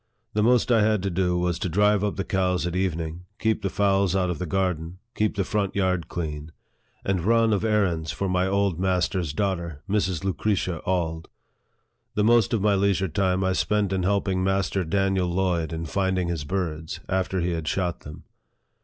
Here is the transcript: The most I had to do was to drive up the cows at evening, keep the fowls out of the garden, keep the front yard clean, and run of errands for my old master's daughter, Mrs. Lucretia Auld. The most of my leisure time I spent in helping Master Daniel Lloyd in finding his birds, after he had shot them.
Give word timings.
The 0.33 0.41
most 0.41 0.71
I 0.71 0.81
had 0.81 1.03
to 1.03 1.11
do 1.11 1.37
was 1.37 1.59
to 1.59 1.69
drive 1.69 2.03
up 2.03 2.15
the 2.15 2.23
cows 2.23 2.65
at 2.65 2.75
evening, 2.75 3.25
keep 3.37 3.61
the 3.61 3.69
fowls 3.69 4.15
out 4.15 4.31
of 4.31 4.39
the 4.39 4.47
garden, 4.47 4.97
keep 5.13 5.35
the 5.35 5.43
front 5.43 5.75
yard 5.75 6.07
clean, 6.07 6.51
and 7.05 7.23
run 7.23 7.53
of 7.53 7.63
errands 7.63 8.11
for 8.11 8.27
my 8.27 8.47
old 8.47 8.79
master's 8.79 9.31
daughter, 9.31 9.83
Mrs. 9.87 10.23
Lucretia 10.23 10.79
Auld. 10.87 11.29
The 12.15 12.23
most 12.23 12.51
of 12.51 12.63
my 12.63 12.73
leisure 12.73 13.09
time 13.09 13.43
I 13.43 13.53
spent 13.53 13.93
in 13.93 14.01
helping 14.01 14.43
Master 14.43 14.83
Daniel 14.83 15.27
Lloyd 15.29 15.71
in 15.71 15.85
finding 15.85 16.29
his 16.29 16.45
birds, 16.45 16.99
after 17.07 17.39
he 17.39 17.51
had 17.51 17.67
shot 17.67 17.99
them. 17.99 18.23